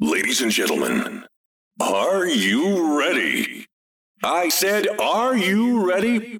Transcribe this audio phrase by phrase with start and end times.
[0.00, 1.24] Ladies and gentlemen,
[1.80, 3.66] are you ready?
[4.22, 6.38] I said, are you ready?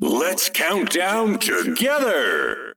[0.00, 2.72] Let's count down together.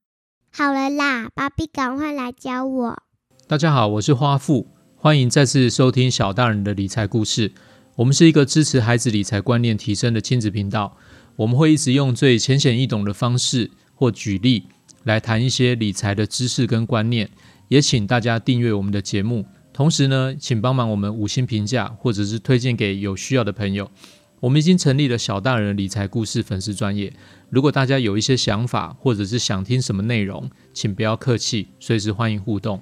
[0.52, 3.04] 好了啦，芭比，赶快来教我。
[3.48, 4.68] 大家好，我是花富，
[4.98, 7.54] 欢迎再次收听小大人的理财故事。
[7.96, 10.98] 我们是一个支持孩子理财观念提升的亲子频道，
[11.38, 14.68] 我们会一直用最浅显易懂的方式或举例
[15.06, 17.30] 来谈一些理财的知识跟观念，
[17.70, 19.46] 也请大家订阅我们的节目。
[19.78, 23.92] 同时呢，请帮忙我们五星评价，或者是推荐给有需要的朋友。
[24.40, 27.14] 我们已经成立了小大人理财故事粉丝专业，
[27.52, 32.82] 如果大家有一些想法，或者是想听什么内容，请不要客气，随时欢迎互动。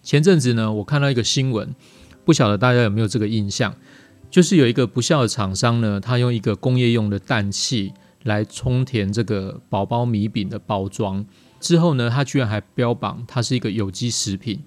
[0.00, 1.74] 前阵子呢，我看到一个新闻，
[2.24, 3.74] 不晓得大家有没有这个印象，
[4.30, 11.26] 就是有一个不孝的厂商呢，他用一个工业用的氮气来充填这个宝宝米饼的包装，
[11.58, 14.62] 之后呢，他居然还标榜它是一个有机食品。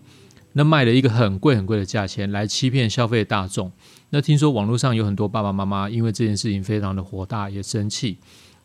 [0.59, 3.71] 那卖了一个很贵很贵的价钱来欺骗消费大众。
[4.09, 8.17] 那听说网络上有很多爸爸妈妈因为这件事情非常的火大，也生气。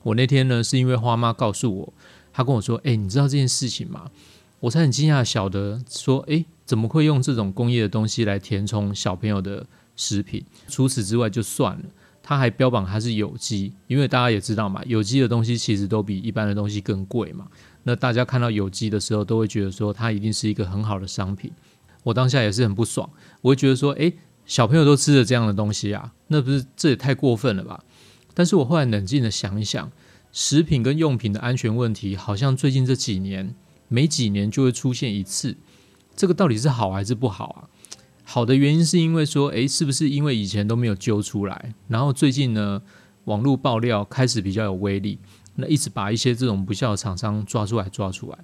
[0.03, 1.92] 我那天呢是因为花妈告诉我，
[2.33, 4.11] 她跟我说：“哎，你知道这件事情吗？”
[4.59, 9.64] 我才很惊讶，晓得说：“哎，怎么会用这种工业的东西来填充小朋友的
[9.95, 10.45] 食品？
[10.67, 11.84] 除此之外就算了，
[12.20, 17.47] 他还标榜它是有机，因为大家也知道嘛，有机的东西其实都比一般的东西更贵嘛。
[17.84, 21.53] 那大家看到有机的时候，都会觉得说它一定是一个很好的商品。”
[22.05, 23.10] 我当下也是很不爽，
[23.42, 24.14] 我会觉得说，诶，
[24.47, 27.83] 小朋友都吃了这样的东西啊，那不是这也太过分了吧？
[28.33, 29.91] 但是我后来冷静的想一想，
[30.33, 33.55] 食品跟用品的安全问题，好像最近这几年
[33.88, 35.56] 每几年就会出现一次，
[36.14, 37.58] 这个到底是好还是不好啊？
[38.24, 42.83] 好的原因是因为说，诶，是不是因为以前都没有揪出来，然后最近呢，
[43.24, 45.18] 网络爆料开始比较有威力，
[45.56, 48.39] 那一直把一些这种不孝的厂商抓出来抓出来。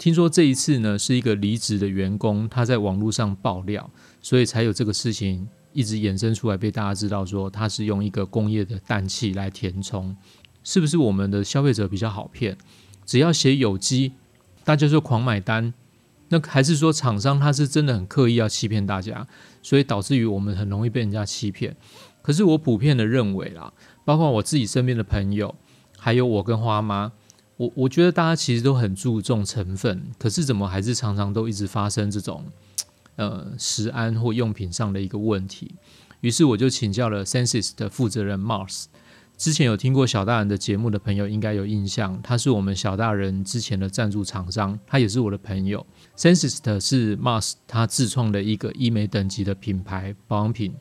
[0.00, 3.90] 听说这一次呢，是一个离职的员工，他在网络上爆料，
[4.22, 10.16] 所以才有这个事情一直衍生出来，被大家知道说他是用一个工业的氮气来填充，
[10.64, 12.56] 是不是我们的消费者比较好骗？
[13.04, 14.14] 只要写有机，
[14.64, 15.74] 大家就狂买单，
[16.30, 19.28] 那还是说厂商他是真的很刻意要欺骗大家，
[19.62, 21.76] 所以导致于我们很容易被人家欺骗？
[22.22, 23.70] 可是我普遍的认为啦，
[24.06, 25.54] 包括我自己身边的朋友，
[25.98, 27.12] 还有我跟花妈。
[27.60, 32.46] 我我觉得大家其实都很注重成分，可是怎么还是常常都一直发生这种
[33.16, 35.74] 呃食安或用品上的一个问题？
[36.22, 38.86] 于是我就请教了 Senses 的负责人 Mars。
[39.36, 45.86] 之前有听过小大人的节目的朋友应该有印象，他是我们小大人之前的赞助厂商，他也是我的朋友。
[46.16, 50.74] Senses 是 Mars 他自创的一个医美等级的品牌保养品。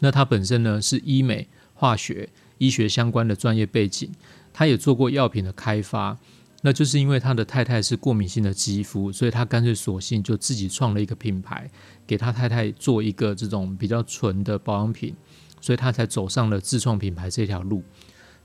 [0.00, 4.10] 那他本身呢是医美、化学、医学相关的专业背景。
[4.58, 6.18] 他也做过药品的开发，
[6.62, 11.70] 那就是因为他的太太是过敏性的肌肤，所以他干脆索性就自己创了一个品牌，
[12.04, 15.14] 给他太太做一个这种比较纯的保养品，
[15.60, 17.84] 所以他才走上了自创品牌这条路。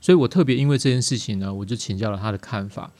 [0.00, 2.92] 所以我特别因为这件事情呢，我就请教了他的看法。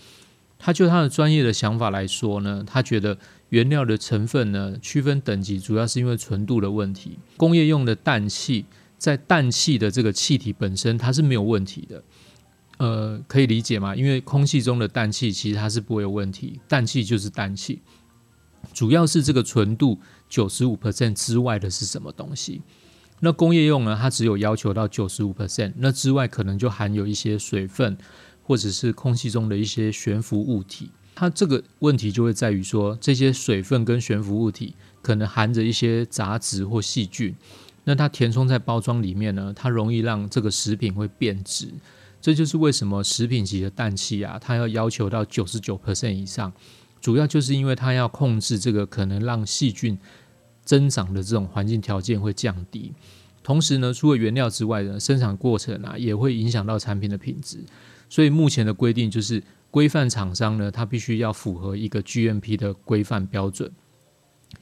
[0.58, 3.16] 他就他的专业的想法来说呢，他觉得
[3.50, 7.16] 原料的成分呢区分等级，主要是因为纯度的问题。
[7.36, 8.64] 工业用的氮气，
[8.98, 12.02] 在氮气的这个气体本身它是没有问题的。
[12.79, 13.95] 呃，可以理解吗？
[13.95, 17.81] 因为空气中的氮气其实它是不会有问题，氮气就是氮气，
[18.73, 19.99] 主要是这个纯度
[20.29, 22.62] 九十五 percent 之外的是什么东西？
[23.21, 23.97] 那工业用呢？
[23.99, 27.97] 它只有要求到九十五 percent，那之外可能就含有一些水分
[28.43, 30.91] 或者是空气中的一些悬浮物体。
[31.15, 37.33] 它这个问题就会在于说，这些水分跟悬浮物体可能含着一些杂质或细菌，
[37.85, 41.69] 那它填充在包装里面呢，它容易让这个食品会变质。
[42.25, 46.51] 这就是为什么食品级的氮气啊，它要要求到九十九 percent 以上，
[46.99, 49.99] 主要就是因为它要控制这个可能让细菌
[50.65, 52.95] 增长的这种环境条件会降低。
[53.43, 57.59] 同时呢，除了原料之外呢，生产过程啊也会影响到产品的品质。
[58.09, 63.71] 所以目前的规定就是规范厂商呢，它必须要符合一个 GMP 的规范标准。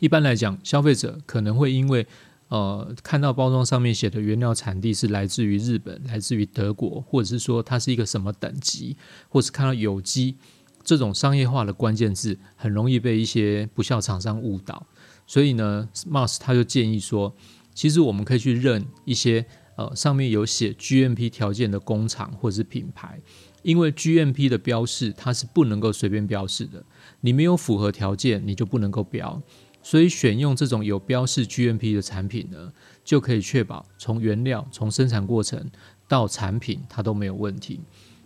[0.00, 2.04] 一般来讲，消费者可能会因为
[2.52, 8.94] 呃，看到包装上面写的原料产地是来自于日本、来自于德国，或者是说它是一个什么等级，
[9.30, 10.36] 或是看到有机
[10.84, 14.86] 这种商业化的关键字，很容易被一些不孝厂商误导。
[15.26, 17.34] 所以呢，Mars 他就建议说，
[17.74, 19.46] 其实我们可以去认一些
[19.76, 23.18] 呃上面有写 GMP 条件的工厂或者是品牌，
[23.62, 26.84] 因为 GMP 的标示它是不能够随便标示的，
[27.22, 29.40] 你没有符合条件，你就不能够标。
[29.82, 32.72] 所以选用这种有标示 GMP 的产品呢，
[33.04, 35.70] 就可以确保从原料、从生产过程
[36.06, 37.80] 到产品，它都没有问题。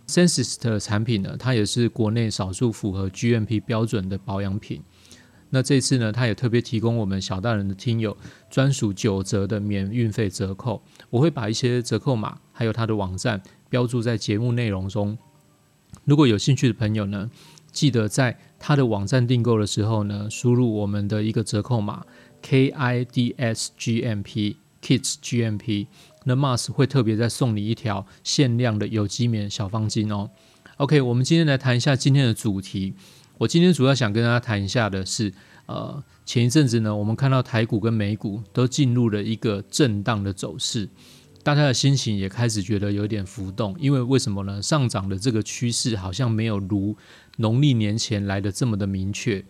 [0.07, 4.81] Senses 的产品呢，它也是国内少数符合 GMP 标准的保养品。
[5.49, 8.15] 那这次呢，它也特别提供我们小大人的听友
[8.49, 10.81] 专属九折的免运费折扣。
[11.09, 15.17] 我会把一些折扣码还有它的网站标注在节目内容中。
[16.03, 17.29] 如果有兴趣的朋友呢，
[17.77, 22.03] 记得在他的网站订购的时候呢，输入我们的一个折扣码
[22.41, 25.85] K I D S G M P Kids G M P，
[26.25, 30.31] 那 Mars 会特别再送你一条限量的有机棉小方巾哦。
[30.77, 32.95] OK，我们今天来谈一下今天的主题。
[33.37, 35.31] 我今天主要想跟大家谈一下的是，
[35.67, 40.89] 呃，前一阵子呢，我们看到台股跟美股都进入了一个震荡的走势。
[41.47, 44.61] 大家的心情也开始觉得有点浮动，因为为什么呢？
[44.61, 46.97] 上涨的这个趋势好像没有如
[47.37, 49.45] 农历年前来的这么的明确。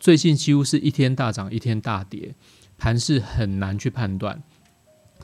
[0.00, 2.34] 最近几乎是一天大涨，一天大跌，
[2.78, 4.42] 盘势很难去判断。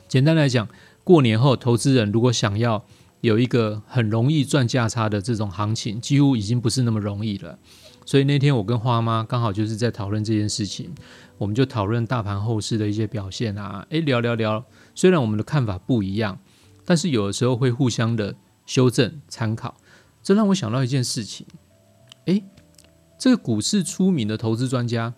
[0.07, 0.69] 简单来讲，
[1.03, 2.85] 过年后投资人如果想要
[3.21, 7.57] 有一个很容易赚价差的这种行情，几乎已经不是那么容易了。
[8.05, 10.91] 所以那天我跟花妈刚好就是在讨论这件事情，
[11.39, 14.63] 我们就讨论大盘后市的一些表现啊，诶，聊聊聊。
[14.99, 16.41] 虽然我们的看法不一样，
[16.83, 18.35] 但是有的时候会互相的
[18.65, 19.77] 修正参考。
[20.21, 21.47] 这让我想到一件事情：
[22.25, 22.43] 诶，
[23.17, 25.13] 这个股市出名的投资专家，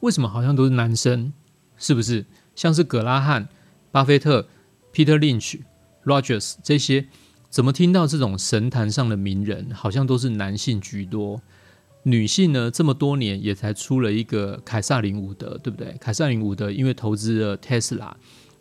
[0.00, 1.32] 为什么好像都是男生？
[1.78, 2.26] 是不是？
[2.54, 3.48] 像是葛拉汉、
[3.90, 4.46] 巴菲特、
[4.92, 5.60] Peter Lynch、
[6.04, 7.06] Rogers 这些，
[7.48, 11.40] 怎么听到这种神坛上的名人，好像都是男性居多？
[12.02, 12.70] 女性呢？
[12.70, 15.96] 这么多年也才出了一个凯撒林伍德，对不对？
[15.98, 18.12] 凯撒林伍德因为投资了 Tesla。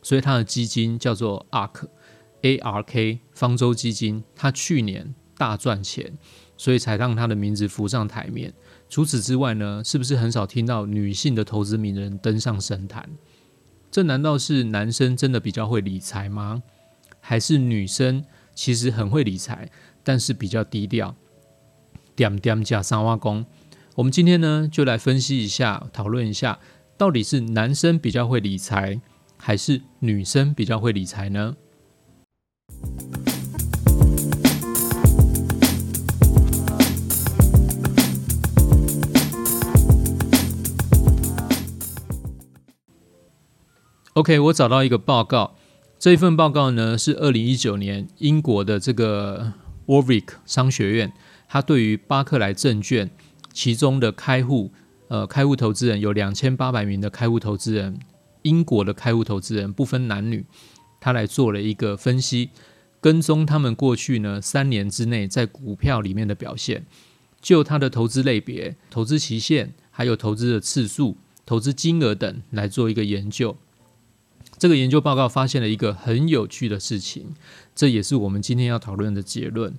[0.06, 6.16] 所以他的基金叫做 ARK，A R K 方舟基金，他去年大赚钱，
[6.56, 8.54] 所以才让他的名字浮上台面。
[8.88, 13.10] 除此之外呢，是不是很少听到女性的投资名人登上神坛？
[13.90, 16.62] 这难道是男生真的比较会理财吗？
[17.19, 18.24] 还是女生
[18.54, 19.72] 其实很会理财，
[20.04, 21.16] 但是比较低调？
[22.16, 23.44] 点点加三挖工。
[23.96, 26.60] 我们今天呢，就来分析一下，讨论一下，
[26.96, 29.02] 到底是男生比较会理财？
[29.38, 31.56] 还是女生比较会理财呢
[44.14, 45.56] ？OK，我找到一个报告，
[46.00, 49.54] 这一份报告呢是二零一九年英国的这个
[49.88, 51.12] Warwick 商学院，
[51.50, 53.12] 它对于巴克莱证券
[53.52, 54.72] 其中的开户
[55.10, 58.00] 呃开户投资人有两千八百名的开户投资人。
[58.45, 60.45] 英国的开户投资人不分男女，
[61.00, 62.51] 他来做了一个分析，
[63.01, 66.86] 跟踪他们过去呢三年之内在股票里面的表现，
[67.42, 73.57] 就他的投资类别、投资期限，还有投资的次数、投资金额等来做一个研究。
[74.59, 77.33] 这个研究报告发现了一个很有趣的事情，
[77.75, 79.74] 这也是我们今天要讨论的结论。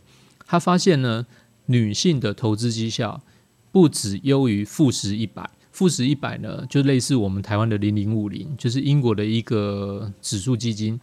[0.44, 1.26] 他发现呢，
[1.66, 3.22] 女性的投资绩效
[3.70, 5.50] 不止优于富时一百。
[5.76, 10.99] 富时一百呢，就类似我们台湾的零零五零，就是英国的一个指数基金。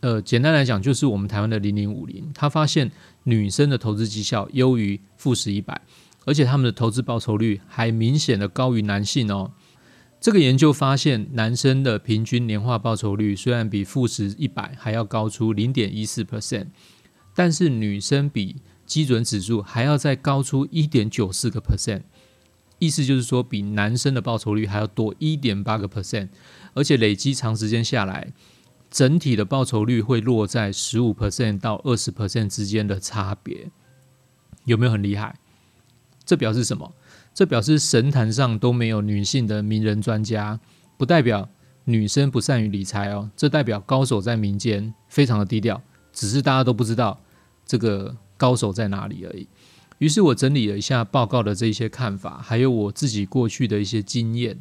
[0.00, 2.28] 呃，简单来讲，就是我们台湾的零零五零。
[2.34, 2.90] 他发现
[3.22, 5.80] 女生的投资绩效优于富时一百，
[6.24, 9.52] 而且他们的投资报酬率还明显的高于男性哦。
[10.20, 16.66] 这个研究发现，男生的平均年化报酬率虽然比富时一百还要高出零点一四 percent，
[17.36, 22.02] 但是女生比基准指数还要再高出一点九四个 percent。
[22.80, 26.30] 意思就是说，比男生的报酬率还要多一点八个 percent，
[26.74, 28.32] 而且累积长时间下来，
[28.90, 33.70] 整体的报酬率会落在十五 percent 到二十 percent 之间的差别，
[34.64, 35.38] 有没有很厉害？
[36.24, 36.92] 这表示什么？
[37.32, 40.58] 这表示神坛上都没有女性的名人专家，
[40.96, 41.48] 不代表
[41.84, 45.80] 女生不善于理财哦，这代表高手在民间非常的低调，
[46.12, 47.20] 只是大家都不知道
[47.66, 49.46] 这个高手在哪里而已。
[50.00, 54.58] 于是我整理了一下报告的这些看法，还有我自己过去的一些经验。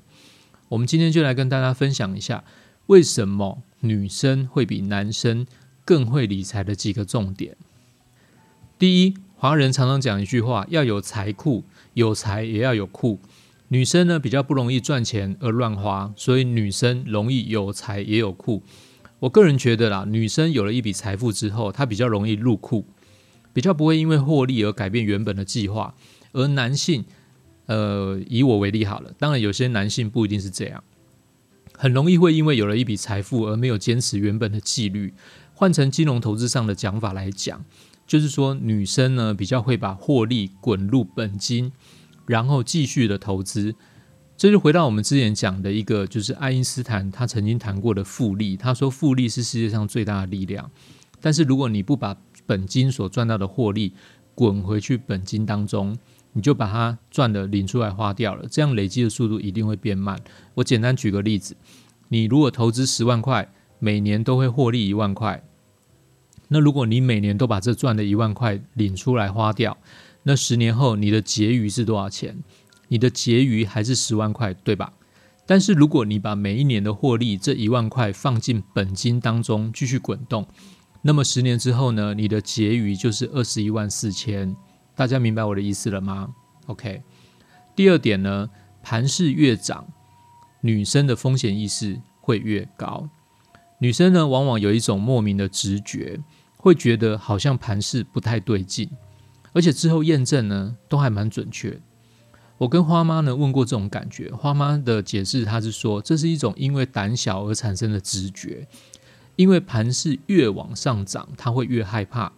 [0.68, 2.44] 我们今天就来跟大家分享一下，
[2.88, 5.48] 为什么女生会比男生
[5.86, 7.56] 更会理财的几个重点。
[8.78, 13.20] 第一，华人常常讲一句话：要有财库，有财也要有库。
[13.70, 18.62] 女生呢比较不容易赚钱而乱花，所以女生容易有财也有库。
[19.20, 22.86] 我个人觉得啦，女生有了一笔财富之后，她比较容易入库。
[23.54, 25.96] 比较不会因为获利而改变原本的计划，
[26.34, 27.06] 而男性，
[27.66, 30.84] 呃，以我为例好了，当然有些男性不一定是这样，
[31.74, 35.14] 很容易会因为有了一笔财富而没有坚持原本的纪律。
[35.54, 37.66] 换成金融投资上的讲法来讲，
[38.08, 41.74] 就是说女生呢比较会把获利滚入本金，
[42.26, 43.76] 然后继续的投资。
[44.38, 50.72] 这就回到我们之前讲的一个，就是爱因斯坦他曾经谈过的复利，他说复利是世界上最大的力量，
[51.20, 52.16] 但是如果你不把
[52.50, 53.94] 本金所赚到的获利
[54.34, 55.96] 滚回去本金当中，
[56.34, 60.20] 你就把它赚的领出来花掉了，这样累积的速度一定会变慢。
[60.56, 61.56] 我简单举个例子，
[62.08, 65.44] 你如果投资十万块，每年都会获利一万块，
[66.48, 69.78] 那如果你每年都把这赚的一万块领出来花掉，
[70.24, 72.44] 那十年后你的结余是多少钱？
[72.88, 74.94] 你的结余还是十万块，对吧？
[75.46, 80.48] 但是如果你把每一年的获利这一万块放进本金当中继续滚动，
[81.02, 82.14] 那么十年之后呢？
[82.14, 84.56] 你的结余就是二十一万四千。
[84.96, 86.30] 大家明白我的意思了吗
[86.68, 87.02] ？OK。
[87.74, 88.50] 第二点呢，
[88.84, 89.88] 盘势越涨，
[90.62, 93.10] 女生的风险意识会越高。
[93.78, 96.20] 女生呢，往往有一种莫名的直觉，
[96.58, 98.90] 会觉得好像盘势不太对劲，
[99.54, 101.80] 而且之后验证呢，都还蛮准确。
[102.58, 108.68] 我跟花妈呢问过这种感觉，花妈的解释，她是说这是一种因为胆小而产生的直觉，
[109.40, 112.34] 因为盘势越往上涨，他会越害怕，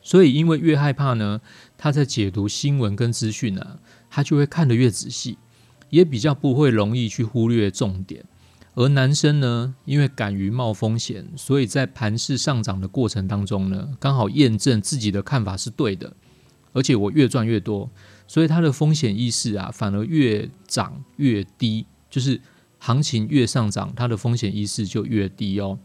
[0.00, 1.40] 所以因为越害怕呢，
[1.76, 5.36] 他在解读新闻跟资讯呢，他就会看得越仔细，
[5.90, 8.24] 也比较不会容易去忽略重点。
[8.76, 16.14] 而男生呢，因为敢于冒风险，所以在盘势上涨的过程当中呢，刚好验证自己的看法是对的，
[16.72, 17.90] 而且我越赚越多。
[18.28, 22.40] 所以他的风险意识啊，反而越涨越低，就是
[22.78, 25.76] 行情越上涨，它的风险意识就越低哦。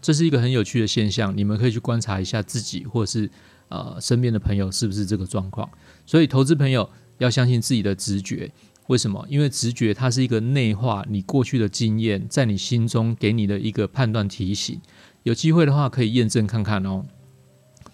[0.00, 3.30] 这是一个很有趣的现象，你们可以去观察一下自己或是
[3.68, 5.68] 呃身边的朋友是不是这个状况。
[6.06, 6.88] 所以投资朋友
[7.18, 8.50] 要相信自己的直觉，
[8.86, 9.24] 为什么？
[9.28, 14.80] 因为直觉它是一个内化你过去的经验，在你心中给你的一个判断提醒。
[15.22, 17.04] 有机会的话可以验证看看哦。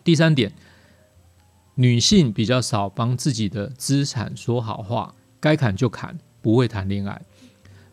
[0.05, 0.53] 第三点。
[1.79, 7.21] 女性比较少帮自己的资产说好话，该砍就砍，不会谈恋爱。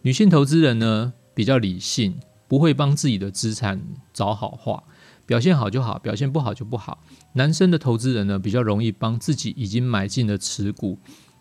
[0.04, 2.18] 女性投资人呢比较理性，
[2.54, 3.82] 不会帮自己的资产
[4.14, 4.84] 找好话，
[5.26, 7.00] 表现好就好，表现不好就不好。
[7.34, 11.00] 男生的投资人呢比较容易帮自己已经买进的持股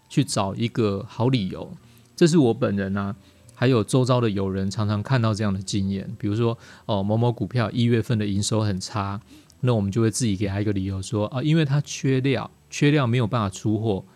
[0.08, 1.70] 去找一个好理由。
[2.16, 3.14] 这是我本人啊，
[3.54, 9.20] 还有周遭的友人常常看到这样的经验，比如说哦某某股票一月份的营收很差。
[9.60, 14.06] 那我们就会自己给他一个理由说啊，因为他缺料，缺料没有办法出货，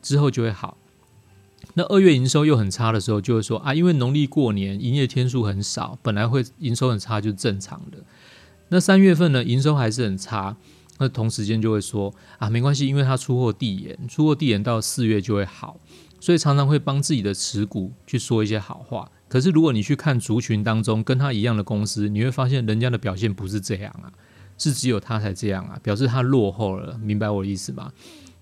[0.00, 0.78] 之后就会好。
[1.74, 7.98] 那二月营收又很差的时候，就会说啊，因为农历过年营业天数很少，本来会营收很差就是正常的。
[8.68, 10.56] 那三月份呢，营收还是很差，
[10.98, 15.78] 那同时间就会说啊，没关系，因为他出货递延，出货递延到四月就会好，
[16.20, 19.10] 所以常常会帮自己的持股去说一些好话。
[19.28, 24.10] 可是如果你去看族群当中跟他一样的公司，你会发现人家的表现不是这样啊。
[24.60, 27.92] 是只有他才这样啊，表示他落后了，明白我的意思吗？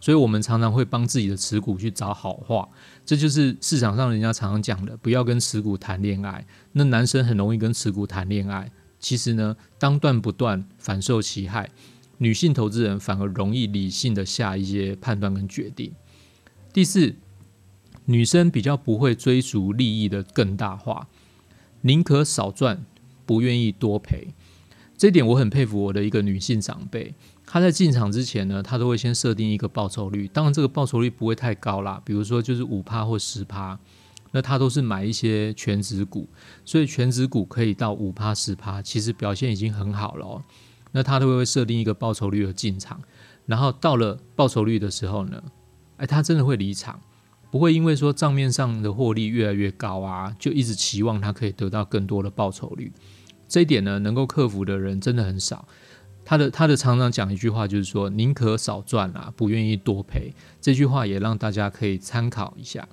[0.06, 2.68] 所以，我们常常会帮自己的持股去找好话，
[3.04, 6.46] 这就是市场上人家常常讲的，不要跟持股谈恋爱。
[6.74, 8.70] 那男生很容易跟持股谈恋爱，
[9.00, 11.70] 其实呢，当断不断，反受其害。
[12.18, 15.92] 女性投资人反而容易理性的下一些判断跟决定。
[16.72, 17.16] 第四，
[18.04, 21.08] 女生比较不会追逐利益的更大化，
[21.80, 22.86] 宁可少赚，
[23.26, 24.28] 不愿意多赔。
[24.96, 27.12] 这点我很佩服我的一个女性长辈，
[27.46, 33.78] 他在进场之前呢，他都会先设定一个报酬率，当然这个报酬率不会太高啦，比如说就是五趴或十趴，
[34.32, 36.28] 那他都是买一些全值股，
[36.64, 40.42] 所以全值股可以到五趴十趴，其实表现已经很好了。
[40.92, 43.00] 那他都会设定一个报酬率的进场，
[43.46, 45.42] 然后到了报酬率的时候呢，
[45.98, 47.00] 哎，他真的会离场，
[47.50, 52.92] 不会因为说账面上的获利越来越高啊，就一直期望他可以得到更多的报酬率。
[53.46, 55.68] 这一点呢，能够克服的人真的很少。
[56.28, 60.34] 他的他的常常讲一句话，就是说宁可少赚啊，不愿意多赔。
[60.60, 62.88] 这句话也让大家可以参考一下。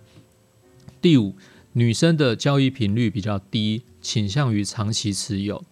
[1.02, 1.36] 第五，
[1.72, 5.66] 女生的交易频率比较低，倾向于长期持有。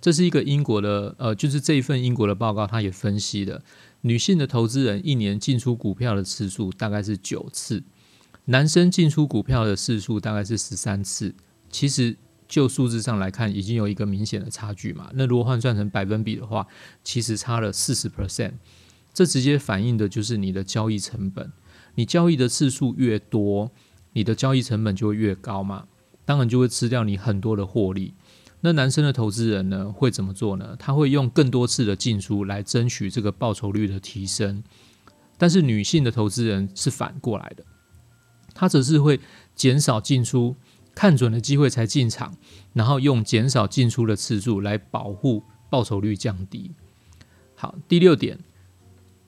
[0.00, 3.62] 这是一个英国的，呃，就是这一份英国的报告，他也分析的，
[4.00, 7.82] 女性的投资人一年进出股票的次数大概是九次，
[8.46, 11.34] 男生进出股票的次数大概是十三次。
[11.70, 12.16] 其实。
[12.52, 15.10] 就数字上来看，已经有一个明显的差距嘛。
[15.14, 16.66] 那如果换算成百分比的话，
[17.02, 18.52] 其实差了四十 percent。
[19.14, 21.50] 这直接反映的就是你的交易成本。
[21.94, 23.70] 你交易的次数越多，
[24.12, 25.86] 你的交易成本就会越高嘛。
[26.26, 28.12] 当然就会吃掉你很多的获利。
[28.60, 30.76] 那男生的投资人呢，会怎么做呢？
[30.78, 34.62] 他会用更多次的进出来争取这个报酬率的提升。
[35.38, 37.64] 但是女性的投资人是反过来的，
[38.52, 39.18] 他只是会
[39.54, 40.54] 减少进出。
[40.94, 42.34] 看准了机会才进场，
[42.72, 46.72] 然后用减少进出的次数来保护报酬率降低。
[47.54, 48.38] 好，第六点，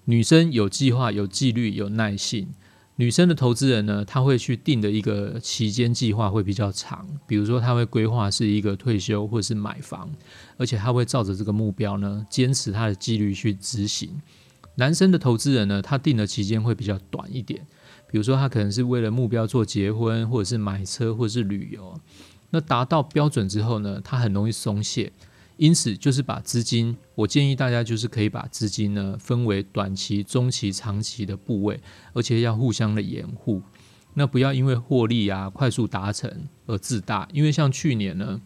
[0.05, 2.49] 女生有计划、有纪律、有耐性。
[2.97, 10.09] 女生的投资人呢，她会去定的一个期间计划会比较长，比如说她会规划是一个退休或是买房，
[10.57, 14.21] 而且她会照着这个目标呢，坚持她的纪律去执行。
[14.77, 17.65] 男生的投资人呢，他定的期间会比较短一点。
[18.15, 22.01] 比如说他可能是为了目标做结婚，或者是买车，或者是旅游。
[22.51, 25.11] 那达到标准之后呢，他很容易松懈。
[25.57, 31.81] 因此，就是把资金，我建议大家就是可以把资金呢分为短期、中期、长期的部位，
[32.13, 33.61] 而且要互相的掩护。
[34.13, 36.31] 那不要因为获利啊快速达成
[36.67, 38.41] 而自大，因为像去年呢，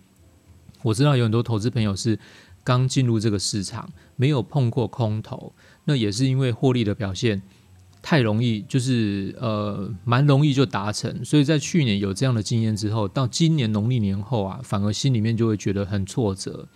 [0.80, 2.18] 我知道有很多投资朋友是
[2.64, 5.52] 刚进入这个市场，没有碰过空头，
[5.84, 7.42] 那也是因为获利的表现
[8.08, 16.66] 太容易，就是呃蛮容易就达成，所以在去年有这样的经验之后，到今年农历年后啊，反而心里面就会觉得很挫折。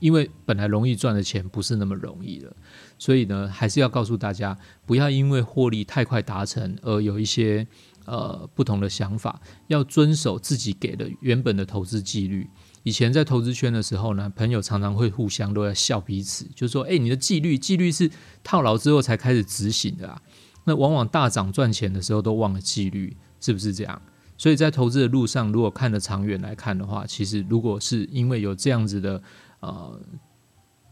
[0.00, 2.56] 因为本来容易赚的钱不是那么容易了，
[2.98, 7.66] 所以呢，还是要告诉大家，不要因为获利太快达成而有一些
[8.06, 12.48] 呃不同的想法，要遵守自己给的原本的投资纪律。
[12.82, 18.10] 以前在投资圈的时候呢，朋友常常会互相都在笑彼此，就说：“哎，你的纪律，纪律是
[18.42, 20.18] 套牢之后才开始执行的啊。”
[20.64, 24.00] 那往往大涨赚钱的时候都忘了纪律，是不是这样？
[24.36, 29.22] 所以在投资的路上，如果看得长远来看的话，其实如果是因为有这样子的。
[29.62, 30.00] 呃，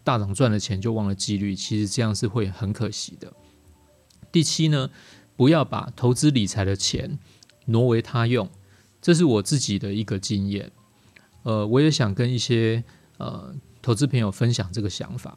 [0.05, 3.33] 大涨赚了钱就忘了纪律，其实这样是会很可惜的。
[4.31, 4.89] 第七呢，
[5.35, 7.19] 不要把投资理财的钱
[7.65, 8.49] 挪为他用，
[9.03, 10.71] 这是我自己的一个经验。
[11.43, 12.85] 呃，我也想跟一些
[13.19, 15.37] 呃投资朋友分享这个想法。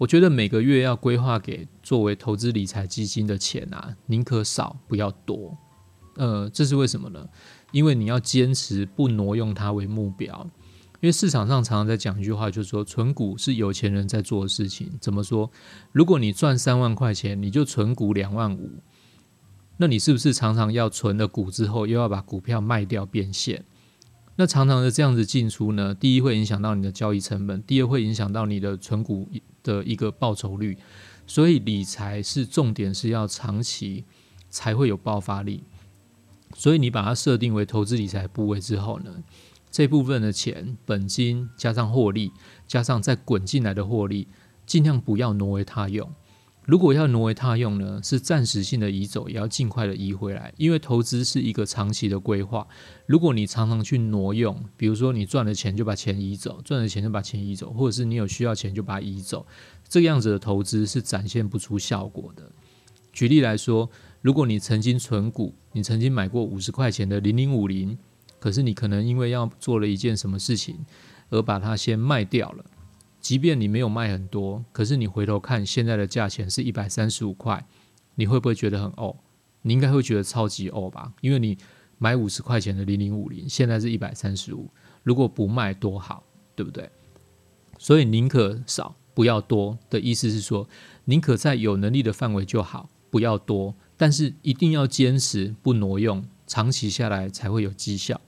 [0.00, 5.54] 我觉得每个月要规划给作为投资理财基金的钱啊，宁可少不要多。
[6.16, 7.28] 呃，这是为什么呢？
[7.70, 10.48] 因为你要坚持不挪用它为目标。
[11.02, 14.90] 因为市场上常常在讲一句话，就是说存股是有钱人在做的事情。
[15.02, 15.50] 怎么说？
[15.92, 18.70] 如果你赚三万块钱，你就存股两万五，
[19.76, 23.66] 那你是不是常常要存了股之后，又要把股票卖掉变现？
[24.36, 25.94] 那常常的这样子进出呢？
[25.94, 29.28] 第一会影响到你的交易成本，第二会影响到你的存股
[29.62, 30.78] 的一个报酬率。
[31.26, 34.04] 所以理财是重点，是要长期
[34.48, 35.62] 才会有爆发力。
[36.54, 39.22] 所以你把它设定为投资理财部位之后呢？
[39.70, 42.32] 这部分的钱，本金加上获利，
[42.66, 44.26] 加上再滚进来的获利，
[44.66, 46.12] 尽量不要挪为他用。
[46.70, 50.54] 如果要挪为他用呢，是暂时性的移走，也要尽快的移回来。
[50.56, 52.64] 因为投资是一个长期的规划。
[53.06, 59.44] 如果你常常去挪用，比如说你赚了钱就把钱移走，赚了钱就把钱移走，或者是你有需要钱就把它移走，
[59.88, 62.48] 这个样子的投资是展现不出效果的。
[63.12, 63.90] 举例来说，
[64.22, 67.98] 如果你曾经存股，你曾经买过五十块钱的零零五零。
[68.38, 70.86] 可是你可能因为要做了一件什么事情，
[71.30, 72.64] 而把它先卖掉了。
[73.20, 77.66] 即便你没有卖很多，可是你回头看现在的价钱是一百三十五块，
[78.14, 79.16] 你会不会觉得很哦？
[79.62, 81.12] 你应该会觉得超级哦吧？
[81.20, 81.58] 因为你
[81.98, 84.70] 买五十块钱的零零五零，现在是一百三十五，
[85.02, 86.24] 如果不卖多好，
[86.56, 86.88] 对不对？
[87.78, 90.66] 所以宁可少不要多的意思是说，
[91.04, 98.18] 宁可在有能力的范围就好，不要多，但是一定要坚持不挪用，长期下来才会有绩效。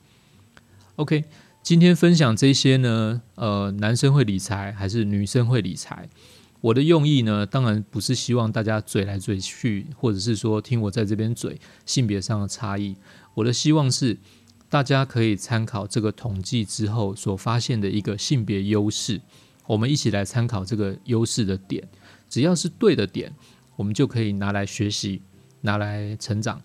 [0.97, 1.25] OK，
[1.63, 6.09] 今天分享这些呢，呃，男生会理财还是女生会理财？
[6.61, 12.97] 我的用意呢，当然不是希望大家嘴来嘴去，或者是说听我在这边嘴性别上的差异。
[13.35, 14.19] 我的希望是
[14.69, 19.21] 大家可以参考这个统计之后所发现的一个性别优势，
[19.69, 21.89] 我们一起来参考这个优势的点，
[22.29, 23.33] 只要是对的点，
[23.77, 25.23] 我们就可以拿来学习，
[25.61, 26.61] 拿来成长。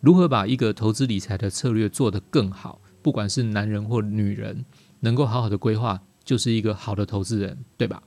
[0.00, 2.81] 如何把一个投资理财的策略做得更好？
[3.02, 4.64] 不管是男人或女人，
[5.00, 8.02] 能够好好的规划，就是一个好的投资人，对吧？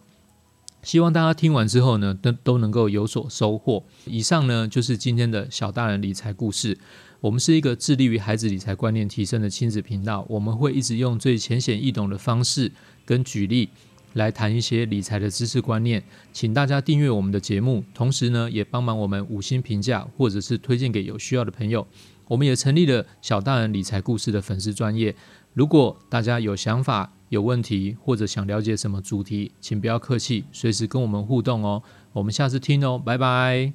[0.81, 3.83] 希望大家听完之后呢，都都能够有所收获。
[4.05, 6.77] 以上呢，就是今天的小大人理财故事。
[7.21, 12.71] 我们是一个致力于孩子理财观念提升的亲子频道，我们会一直用最浅显易懂的方式
[13.03, 13.69] 跟举例
[14.13, 16.03] 来谈一些理财的知识观念。
[16.31, 21.87] 请大家订阅我们的节目，同时呢，也帮忙我们五星评价，或者是推荐给有需要的朋友。
[22.27, 25.15] 我们也成立了小大人理财故事的粉丝专业。
[25.53, 31.81] 如果大家有想法有问题或者想了解什么主题请不要客气随时跟我们互动哦。
[32.13, 33.73] 我们下次听哦拜拜。